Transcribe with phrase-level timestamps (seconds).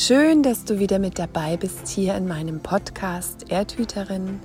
[0.00, 4.38] Schön, dass du wieder mit dabei bist hier in meinem Podcast Erdhüterin.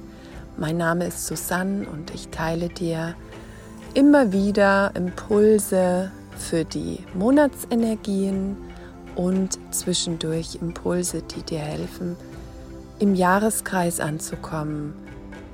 [0.58, 3.14] Mein Name ist Susanne und ich teile dir
[3.94, 8.58] immer wieder Impulse für die Monatsenergien
[9.16, 12.16] und zwischendurch Impulse, die dir helfen,
[12.98, 14.96] im Jahreskreis anzukommen,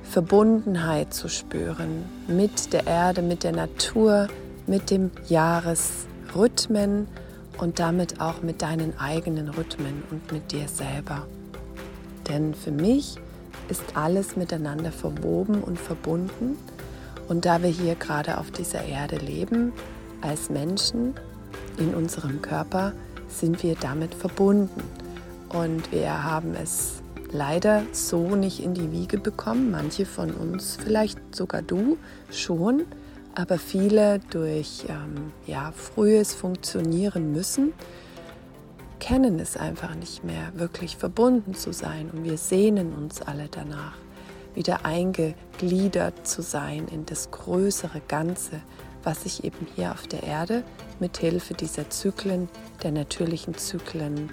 [0.02, 4.28] Verbundenheit zu spüren mit der Erde, mit der Natur,
[4.66, 7.06] mit dem Jahresrhythmen
[7.60, 11.26] und damit auch mit deinen eigenen Rhythmen und mit dir selber.
[12.28, 13.16] Denn für mich
[13.68, 16.56] ist alles miteinander verwoben und verbunden.
[17.28, 19.72] Und da wir hier gerade auf dieser Erde leben,
[20.22, 21.14] als Menschen
[21.76, 22.92] in unserem Körper,
[23.28, 24.82] sind wir damit verbunden.
[25.50, 29.70] Und wir haben es leider so nicht in die Wiege bekommen.
[29.70, 31.98] Manche von uns, vielleicht sogar du
[32.30, 32.82] schon,
[33.34, 37.72] aber viele durch ähm, ja, frühes Funktionieren müssen,
[38.98, 42.10] kennen es einfach nicht mehr, wirklich verbunden zu sein.
[42.10, 43.94] Und wir sehnen uns alle danach,
[44.54, 48.60] wieder eingegliedert zu sein in das größere Ganze,
[49.02, 50.64] was sich eben hier auf der Erde
[50.98, 52.48] mit Hilfe dieser Zyklen,
[52.82, 54.30] der natürlichen Zyklen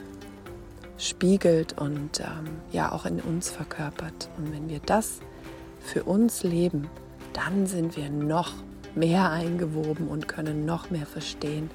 [0.97, 4.29] spiegelt und ähm, ja auch in uns verkörpert.
[4.37, 5.19] Und wenn wir das
[5.79, 6.89] für uns leben,
[7.33, 8.53] dann sind wir noch
[8.97, 11.69] mehr eingewoben und können noch mehr verstehen,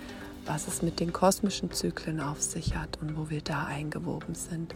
[0.45, 4.75] was es mit den kosmischen Zyklen auf sich hat und wo wir da eingewoben sind.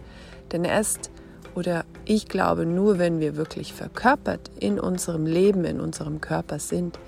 [0.52, 1.10] Denn erst
[1.54, 6.98] oder ich glaube, nur wenn wir wirklich verkörpert in unserem Leben, in unserem Körper sind,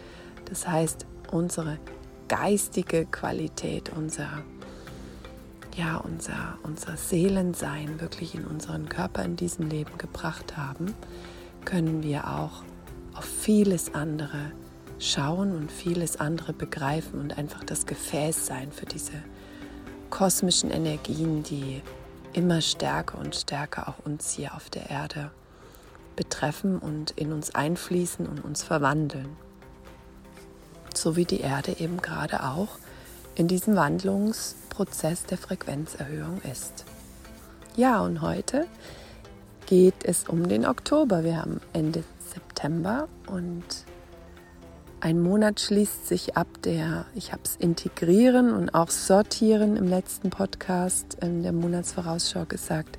[0.47, 1.79] das heißt unsere
[2.29, 4.43] geistige Qualität, unser,
[5.77, 10.95] ja, unser, unser Seelensein wirklich in unseren Körper in diesem Leben gebracht haben,
[11.67, 12.63] können wir auch
[13.15, 14.53] auf vieles andere
[14.99, 19.13] schauen und vieles andere begreifen und einfach das Gefäß sein für diese
[20.11, 21.83] kosmischen Energien, die
[22.33, 25.31] immer stärker und stärker auch uns hier auf der Erde
[26.17, 29.37] betreffen und in uns einfließen und uns verwandeln.
[30.95, 32.79] So wie die Erde eben gerade auch
[33.37, 36.85] in diesem Wandlungsprozess der Frequenzerhöhung ist.
[37.77, 38.67] Ja, und heute
[39.67, 41.23] geht es um den Oktober.
[41.23, 43.85] Wir haben Ende September und
[45.01, 50.31] ein Monat schließt sich ab, der, ich habe es integrieren und auch sortieren im letzten
[50.31, 52.99] Podcast in der Monatsvorausschau gesagt.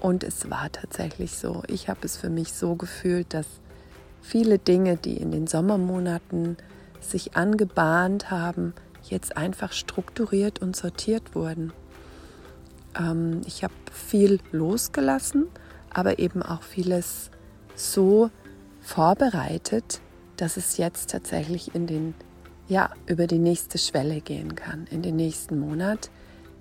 [0.00, 1.62] Und es war tatsächlich so.
[1.68, 3.46] Ich habe es für mich so gefühlt, dass
[4.20, 6.56] viele Dinge, die in den Sommermonaten
[7.00, 8.74] sich angebahnt haben,
[9.04, 11.72] jetzt einfach strukturiert und sortiert wurden.
[12.98, 15.46] Ähm, ich habe viel losgelassen,
[15.90, 17.30] aber eben auch vieles
[17.76, 18.30] so
[18.80, 20.00] vorbereitet,
[20.36, 22.14] dass es jetzt tatsächlich in den,
[22.68, 26.10] ja, über die nächste Schwelle gehen kann, in den nächsten Monat,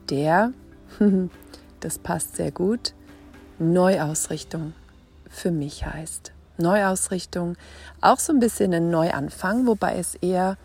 [0.10, 0.52] der,
[1.80, 2.94] das passt sehr gut,
[3.60, 4.74] Neuausrichtung
[5.30, 6.32] für mich heißt.
[6.58, 7.58] Neuausrichtung,
[8.02, 10.58] auch so ein bisschen ein Neuanfang, wobei es eher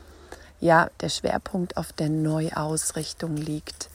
[0.61, 3.89] ja der Schwerpunkt auf der Neuausrichtung liegt.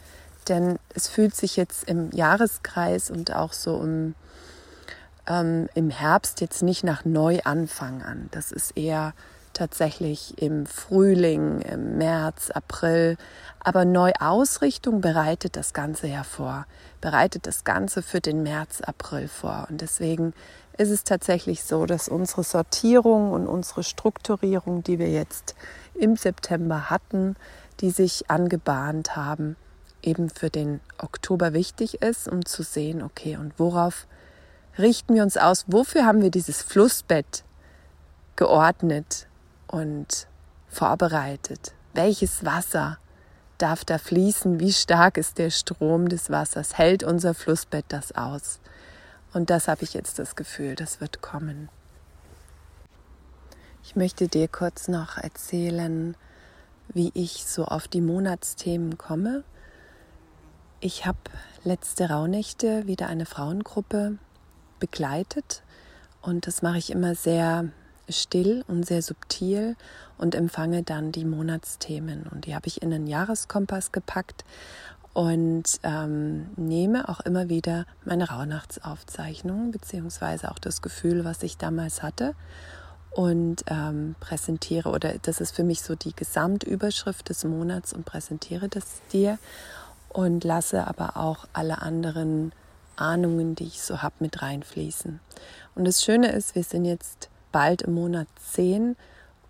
[0.49, 4.15] Denn es fühlt sich jetzt im Jahreskreis und auch so im
[5.27, 8.29] ähm, im Herbst jetzt nicht nach Neuanfang an.
[8.31, 9.13] Das ist eher
[9.53, 13.17] tatsächlich im Frühling, im März, April.
[13.59, 16.67] Aber Neuausrichtung bereitet das Ganze hervor,
[17.01, 19.67] bereitet das Ganze für den März, April vor.
[19.69, 20.33] Und deswegen
[20.77, 25.55] ist es tatsächlich so, dass unsere Sortierung und unsere Strukturierung, die wir jetzt
[25.95, 27.35] im September hatten,
[27.79, 29.55] die sich angebahnt haben,
[30.03, 34.05] eben für den Oktober wichtig ist, um zu sehen, okay, und worauf
[34.77, 37.43] richten wir uns aus, wofür haben wir dieses Flussbett
[38.35, 39.27] geordnet
[39.67, 40.27] und
[40.67, 41.73] vorbereitet?
[41.93, 42.97] Welches Wasser
[43.57, 44.59] darf da fließen?
[44.59, 46.77] Wie stark ist der Strom des Wassers?
[46.77, 48.59] Hält unser Flussbett das aus?
[49.33, 51.69] Und das habe ich jetzt das Gefühl, das wird kommen.
[53.83, 56.15] Ich möchte dir kurz noch erzählen,
[56.89, 59.43] wie ich so auf die Monatsthemen komme.
[60.79, 61.19] Ich habe
[61.63, 64.17] letzte Rauhnächte wieder eine Frauengruppe
[64.79, 65.63] begleitet.
[66.21, 67.69] Und das mache ich immer sehr
[68.09, 69.75] still und sehr subtil
[70.17, 72.27] und empfange dann die Monatsthemen.
[72.27, 74.45] Und die habe ich in einen Jahreskompass gepackt
[75.13, 82.03] und ähm, nehme auch immer wieder meine Rauhnachtsaufzeichnung beziehungsweise auch das Gefühl, was ich damals
[82.03, 82.35] hatte
[83.11, 88.67] und ähm, präsentiere oder das ist für mich so die Gesamtüberschrift des Monats und präsentiere
[88.67, 89.39] das dir
[90.09, 92.51] und lasse aber auch alle anderen
[92.95, 95.19] Ahnungen, die ich so habe, mit reinfließen.
[95.75, 98.95] Und das Schöne ist, wir sind jetzt bald im Monat 10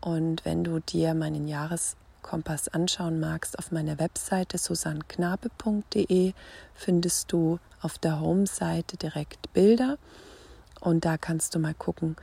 [0.01, 1.95] und wenn du dir meinen Jahres
[2.25, 6.33] Jahreskompass anschauen magst, auf meiner Webseite susannenknabe.de
[6.73, 9.97] findest du auf der Home-Seite direkt Bilder
[10.79, 12.15] und da kannst du mal gucken,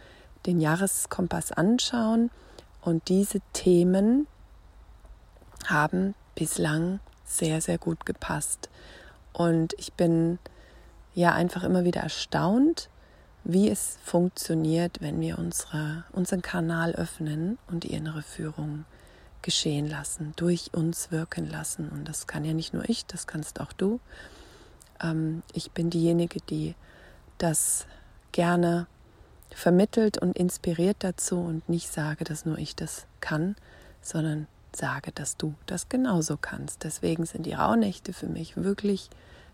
[0.47, 2.31] den Jahreskompass anschauen
[2.81, 4.27] und diese Themen
[5.67, 8.69] haben bislang sehr, sehr gut gepasst.
[9.33, 10.41] Und ich bin
[11.15, 12.89] ja einfach immer wieder erstaunt,
[13.45, 18.85] wie es funktioniert, wenn wir unsere, unseren Kanal öffnen und die innere Führung
[19.43, 21.89] geschehen lassen, durch uns wirken lassen.
[21.89, 24.01] Und das kann ja nicht nur ich, das kannst auch du.
[25.03, 26.75] Ähm, ich bin diejenige, die
[27.39, 27.87] das
[28.31, 28.87] gerne
[29.51, 33.57] vermittelt und inspiriert dazu und nicht sage, dass nur ich das kann,
[34.01, 36.85] sondern sage, dass du das genauso kannst.
[36.85, 39.11] Deswegen sind die Rauhnächte für mich wirklich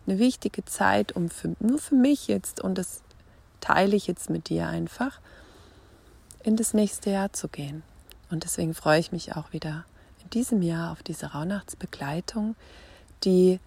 [0.08, 3.02] eine wichtige Zeit, um für, nur für mich jetzt, und das
[3.60, 5.20] teile ich jetzt mit dir einfach,
[6.42, 7.82] in das nächste Jahr zu gehen.
[8.30, 9.84] Und deswegen freue ich mich auch wieder
[10.22, 12.56] in diesem Jahr auf diese Rauhnachtsbegleitung,
[13.24, 13.60] die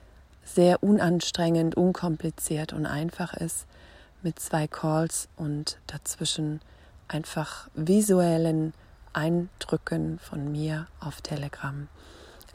[0.44, 3.68] sehr unanstrengend, unkompliziert und einfach ist,
[4.24, 6.62] mit zwei Calls und dazwischen
[7.08, 8.74] einfach visuellen
[9.14, 11.88] Eindrücken von mir auf Telegram.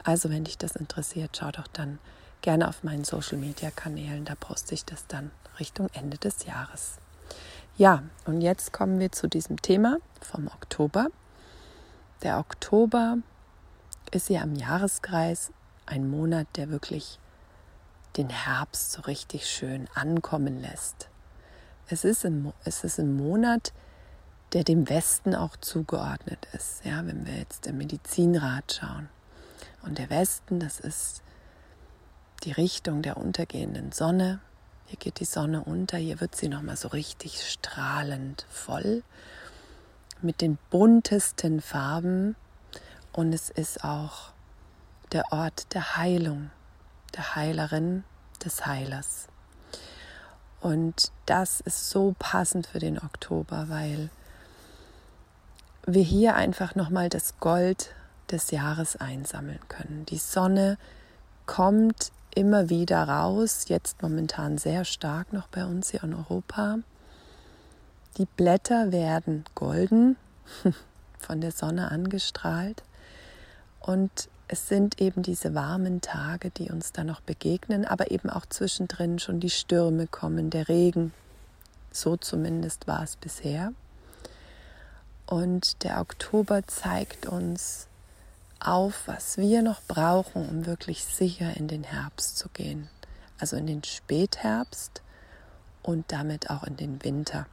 [0.03, 1.99] Also wenn dich das interessiert, schau doch dann
[2.41, 6.97] gerne auf meinen Social-Media-Kanälen, da poste ich das dann Richtung Ende des Jahres.
[7.77, 11.07] Ja, und jetzt kommen wir zu diesem Thema vom Oktober.
[12.23, 13.17] Der Oktober
[14.11, 15.51] ist ja im Jahreskreis
[15.85, 17.19] ein Monat, der wirklich
[18.17, 21.09] den Herbst so richtig schön ankommen lässt.
[21.87, 23.73] Es ist, ein, es ist ein Monat,
[24.53, 26.83] der dem Westen auch zugeordnet ist.
[26.83, 29.09] Ja, wenn wir jetzt im Medizinrat schauen.
[29.83, 31.21] Und der Westen, das ist
[32.43, 34.39] die Richtung der untergehenden Sonne.
[34.85, 39.03] Hier geht die Sonne unter, hier wird sie nochmal so richtig strahlend voll
[40.21, 42.35] mit den buntesten Farben
[43.13, 44.31] und es ist auch
[45.11, 46.49] der Ort der Heilung,
[47.15, 48.03] der Heilerin,
[48.43, 49.27] des Heilers.
[50.61, 54.09] Und das ist so passend für den Oktober, weil
[55.85, 57.95] wir hier einfach nochmal das Gold
[58.31, 60.05] des Jahres einsammeln können.
[60.05, 60.77] Die Sonne
[61.45, 66.77] kommt immer wieder raus, jetzt momentan sehr stark noch bei uns hier in Europa.
[68.17, 70.17] Die Blätter werden golden,
[71.17, 72.83] von der Sonne angestrahlt.
[73.79, 78.45] Und es sind eben diese warmen Tage, die uns da noch begegnen, aber eben auch
[78.45, 81.13] zwischendrin schon die Stürme kommen, der Regen.
[81.91, 83.73] So zumindest war es bisher.
[85.25, 87.86] Und der Oktober zeigt uns
[88.67, 92.89] auf, was wir noch brauchen, um wirklich sicher in den Herbst zu gehen.
[93.39, 95.01] Also in den Spätherbst
[95.83, 97.45] und damit auch in den Winter.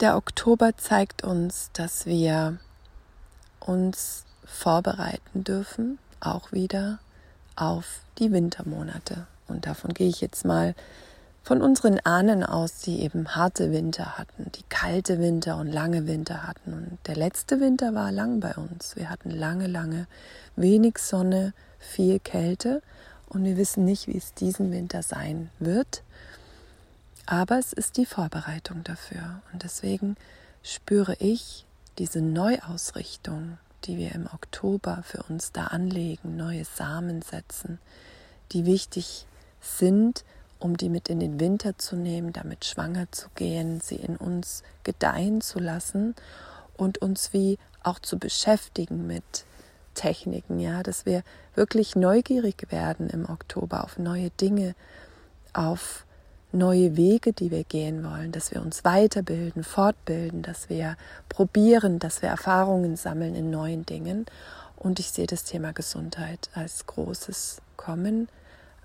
[0.00, 2.58] Der Oktober zeigt uns, dass wir
[3.60, 6.98] uns vorbereiten dürfen, auch wieder
[7.56, 9.26] auf die Wintermonate.
[9.48, 10.74] Und davon gehe ich jetzt mal
[11.44, 16.46] von unseren Ahnen aus, die eben harte Winter hatten, die kalte Winter und lange Winter
[16.46, 16.72] hatten.
[16.72, 18.96] Und der letzte Winter war lang bei uns.
[18.96, 20.06] Wir hatten lange, lange
[20.56, 22.82] wenig Sonne, viel Kälte
[23.28, 26.02] und wir wissen nicht, wie es diesen Winter sein wird.
[27.26, 29.42] Aber es ist die Vorbereitung dafür.
[29.52, 30.16] Und deswegen
[30.62, 31.66] spüre ich
[31.98, 37.78] diese Neuausrichtung, die wir im Oktober für uns da anlegen, neue Samen setzen,
[38.52, 39.26] die wichtig
[39.60, 40.24] sind,
[40.64, 44.62] um die mit in den Winter zu nehmen, damit schwanger zu gehen, sie in uns
[44.82, 46.14] gedeihen zu lassen
[46.78, 49.44] und uns wie auch zu beschäftigen mit
[49.92, 51.22] Techniken, ja, dass wir
[51.54, 54.74] wirklich neugierig werden im Oktober auf neue Dinge,
[55.52, 56.06] auf
[56.50, 60.96] neue Wege, die wir gehen wollen, dass wir uns weiterbilden, fortbilden, dass wir
[61.28, 64.24] probieren, dass wir Erfahrungen sammeln in neuen Dingen.
[64.76, 68.28] Und ich sehe das Thema Gesundheit als großes Kommen,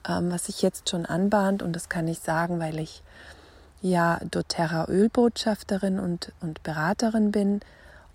[0.07, 1.63] ähm, was sich jetzt schon anbahnt.
[1.63, 3.03] Und das kann ich sagen, weil ich
[3.81, 7.61] ja doTERRA Ölbotschafterin und, und Beraterin bin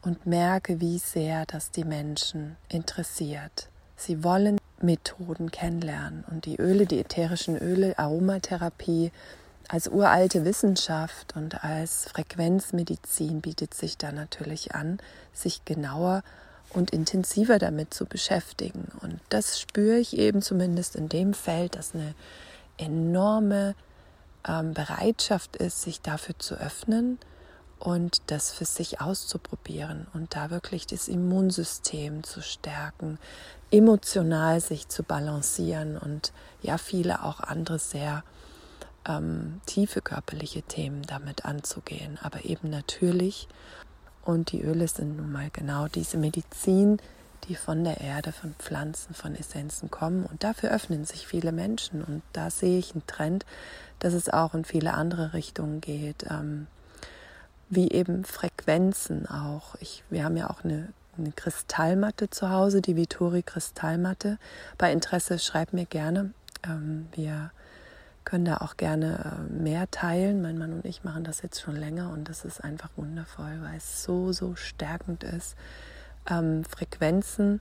[0.02, 3.68] und merke, wie sehr das die Menschen interessiert.
[3.96, 9.12] Sie wollen Methoden kennenlernen und die Öle, die ätherischen Öle, Aromatherapie,
[9.68, 14.98] als uralte Wissenschaft und als Frequenzmedizin bietet sich da natürlich an,
[15.32, 16.22] sich genauer
[16.74, 18.88] und intensiver damit zu beschäftigen.
[19.00, 22.14] Und das spüre ich eben zumindest in dem Feld, dass eine
[22.76, 23.74] enorme
[24.46, 27.18] ähm, Bereitschaft ist, sich dafür zu öffnen
[27.78, 33.18] und das für sich auszuprobieren und da wirklich das Immunsystem zu stärken,
[33.70, 38.24] emotional sich zu balancieren und ja viele auch andere sehr
[39.06, 43.48] ähm, tiefe körperliche Themen damit anzugehen, aber eben natürlich.
[44.24, 46.98] Und die Öle sind nun mal genau diese Medizin,
[47.48, 50.24] die von der Erde, von Pflanzen, von Essenzen kommen.
[50.24, 52.02] Und dafür öffnen sich viele Menschen.
[52.02, 53.44] Und da sehe ich einen Trend,
[53.98, 56.66] dass es auch in viele andere Richtungen geht, ähm,
[57.68, 59.74] wie eben Frequenzen auch.
[59.80, 60.88] Ich, wir haben ja auch eine,
[61.18, 64.38] eine Kristallmatte zu Hause, die Vittori Kristallmatte.
[64.78, 66.32] Bei Interesse schreibt mir gerne.
[66.66, 67.50] Ähm, wir
[68.24, 70.42] können da auch gerne äh, mehr teilen.
[70.42, 73.76] Mein Mann und ich machen das jetzt schon länger und das ist einfach wundervoll, weil
[73.76, 75.56] es so, so stärkend ist,
[76.28, 77.60] ähm, Frequenzen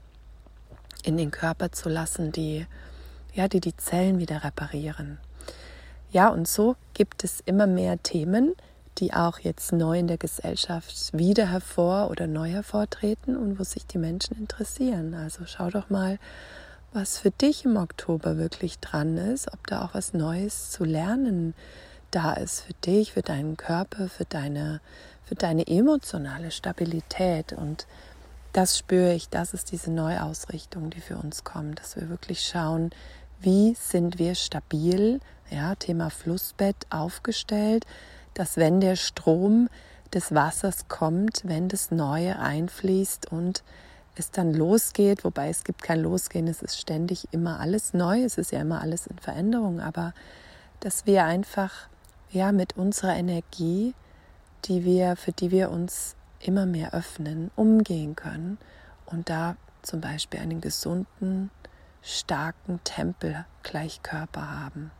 [1.02, 2.66] in den Körper zu lassen, die,
[3.34, 5.18] ja, die die Zellen wieder reparieren.
[6.10, 8.54] Ja, und so gibt es immer mehr Themen,
[8.98, 13.86] die auch jetzt neu in der Gesellschaft wieder hervor oder neu hervortreten und wo sich
[13.86, 15.14] die Menschen interessieren.
[15.14, 16.18] Also schau doch mal,
[16.94, 21.54] was für dich im Oktober wirklich dran ist, ob da auch was Neues zu lernen
[22.12, 24.80] da ist für dich, für deinen Körper, für deine,
[25.24, 27.52] für deine emotionale Stabilität.
[27.52, 27.88] Und
[28.52, 32.90] das spüre ich, das ist diese Neuausrichtung, die für uns kommt, dass wir wirklich schauen,
[33.40, 35.20] wie sind wir stabil,
[35.50, 37.84] ja, Thema Flussbett aufgestellt,
[38.34, 39.68] dass wenn der Strom
[40.12, 43.64] des Wassers kommt, wenn das Neue einfließt und
[44.16, 48.38] es dann losgeht, wobei es gibt kein Losgehen, es ist ständig immer alles neu, es
[48.38, 50.14] ist ja immer alles in Veränderung, aber
[50.80, 51.88] dass wir einfach
[52.30, 53.94] ja mit unserer Energie,
[54.66, 58.58] die wir für die wir uns immer mehr öffnen, umgehen können
[59.06, 61.50] und da zum Beispiel einen gesunden,
[62.02, 64.90] starken Tempelgleichkörper haben.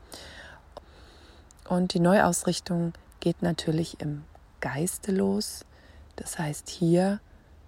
[1.68, 4.24] Und die Neuausrichtung geht natürlich im
[4.60, 5.64] Geiste los.
[6.16, 7.20] Das heißt, hier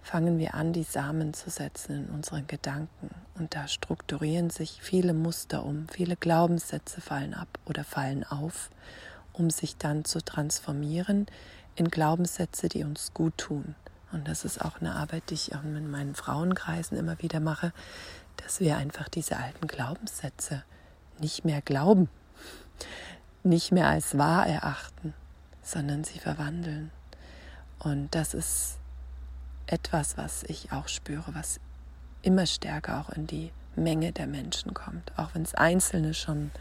[0.07, 3.09] fangen wir an, die Samen zu setzen in unseren Gedanken.
[3.37, 8.69] Und da strukturieren sich viele Muster um, viele Glaubenssätze fallen ab oder fallen auf,
[9.33, 11.27] um sich dann zu transformieren
[11.75, 13.75] in Glaubenssätze, die uns gut tun.
[14.13, 17.73] Und das ist auch eine Arbeit, die ich auch in meinen Frauenkreisen immer wieder mache,
[18.37, 20.63] dass wir einfach diese alten Glaubenssätze
[21.19, 22.09] nicht mehr glauben,
[23.43, 25.13] nicht mehr als wahr erachten,
[25.61, 26.91] sondern sie verwandeln.
[27.79, 28.76] Und das ist
[29.67, 31.59] etwas, was ich auch spüre, was
[32.21, 35.11] immer stärker auch in die Menge der Menschen kommt.
[35.17, 36.51] Auch wenn es Einzelne schon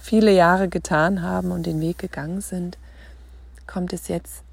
[0.00, 2.78] viele Jahre getan haben und den Weg gegangen sind,
[3.66, 4.44] kommt es jetzt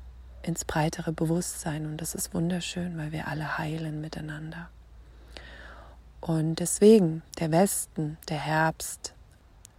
[0.44, 4.70] ins breitere Bewusstsein und das ist wunderschön, weil wir alle heilen miteinander.
[6.22, 9.14] Und deswegen der Westen, der Herbst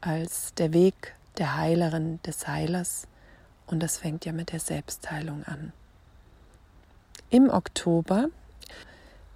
[0.01, 3.07] als der Weg der Heilerin, des Heilers
[3.67, 5.73] und das fängt ja mit der Selbstheilung an.
[7.33, 8.29] Im Oktober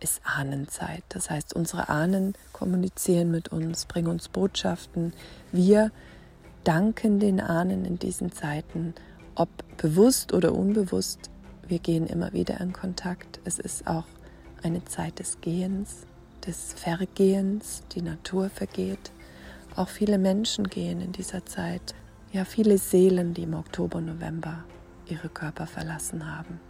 [0.00, 1.02] ist Ahnenzeit.
[1.08, 5.14] Das heißt, unsere Ahnen kommunizieren mit uns, bringen uns Botschaften.
[5.50, 5.90] Wir
[6.62, 8.94] danken den Ahnen in diesen Zeiten,
[9.34, 9.48] ob
[9.78, 11.30] bewusst oder unbewusst.
[11.66, 13.40] Wir gehen immer wieder in Kontakt.
[13.46, 14.04] Es ist auch
[14.62, 16.02] eine Zeit des Gehens,
[16.46, 17.82] des Vergehens.
[17.92, 19.10] Die Natur vergeht.
[19.74, 21.94] Auch viele Menschen gehen in dieser Zeit.
[22.30, 24.64] Ja, viele Seelen, die im Oktober, November
[25.06, 26.60] ihre Körper verlassen haben.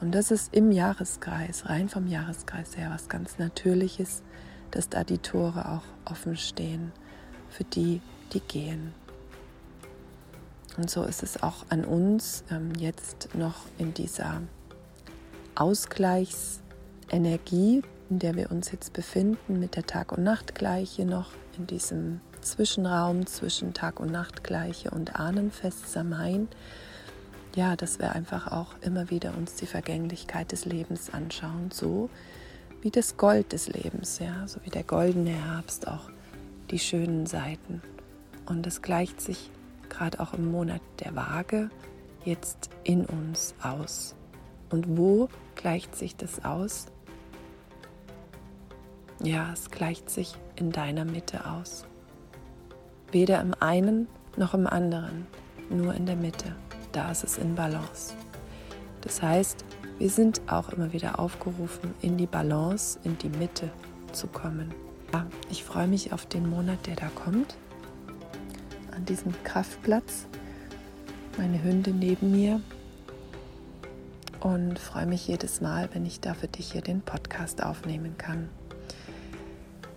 [0.00, 4.22] Und das ist im Jahreskreis, rein vom Jahreskreis her, was ganz Natürliches,
[4.70, 6.92] dass da die Tore auch offen stehen
[7.50, 8.00] für die,
[8.32, 8.94] die gehen.
[10.76, 14.40] Und so ist es auch an uns ähm, jetzt noch in dieser
[15.54, 22.22] Ausgleichsenergie, in der wir uns jetzt befinden, mit der Tag- und Nachtgleiche noch in diesem
[22.40, 26.48] Zwischenraum zwischen Tag- und Nachtgleiche und Ahnenfest Samain
[27.56, 32.10] ja, dass wir einfach auch immer wieder uns die Vergänglichkeit des Lebens anschauen, so
[32.82, 36.10] wie das Gold des Lebens, ja, so wie der goldene Herbst auch
[36.70, 37.82] die schönen Seiten.
[38.46, 39.50] Und es gleicht sich
[39.88, 41.70] gerade auch im Monat der Waage
[42.24, 44.14] jetzt in uns aus.
[44.70, 46.86] Und wo gleicht sich das aus?
[49.22, 51.84] Ja, es gleicht sich in deiner Mitte aus.
[53.12, 55.26] Weder im einen noch im anderen,
[55.68, 56.54] nur in der Mitte
[56.92, 58.14] da ist es in Balance.
[59.00, 59.64] Das heißt,
[59.98, 63.70] wir sind auch immer wieder aufgerufen, in die Balance, in die Mitte
[64.12, 64.74] zu kommen.
[65.12, 67.56] Ja, ich freue mich auf den Monat, der da kommt,
[68.94, 70.26] an diesem Kraftplatz.
[71.36, 72.60] Meine Hündin neben mir
[74.40, 78.48] und freue mich jedes Mal, wenn ich da für dich hier den Podcast aufnehmen kann.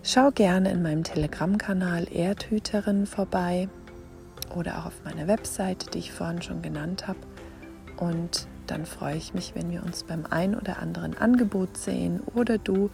[0.02, 3.68] Schau gerne in meinem Telegram-Kanal Erdhüterin vorbei
[4.54, 7.18] oder auch auf meiner Webseite, die ich vorhin schon genannt habe.
[7.96, 12.58] Und dann freue ich mich, wenn wir uns beim ein oder anderen Angebot sehen oder
[12.58, 12.90] du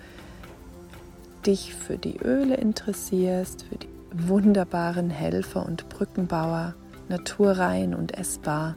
[1.46, 6.74] dich für die Öle interessierst, für die wunderbaren Helfer und Brückenbauer,
[7.08, 8.76] naturrein und essbar.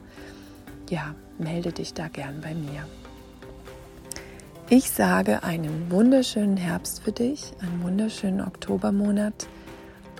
[0.88, 2.86] Ja, melde dich da gern bei mir.
[4.70, 9.46] Ich sage einen wunderschönen Herbst für dich, einen wunderschönen Oktobermonat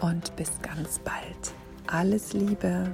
[0.02, 1.63] und bis ganz bald.
[1.86, 2.90] Alles Liebe.